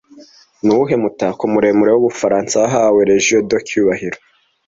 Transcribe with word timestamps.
Nuwuhe 0.63 0.95
mutako 1.03 1.41
muremure 1.53 1.91
wubufaransa 1.93 2.53
wahawe 2.63 2.99
Legion 3.09 3.43
de 3.49 3.57
Cyubahiro 3.67 4.17